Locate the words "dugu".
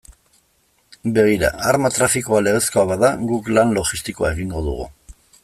4.71-4.91